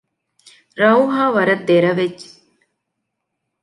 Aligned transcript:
ރައުހާ 0.79 1.23
ވަރަށް 1.35 1.65
ދެރަވެއްޖެ 1.69 2.29